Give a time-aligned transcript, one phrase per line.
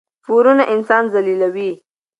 [0.25, 1.71] پورونه انسان ذلیلوي.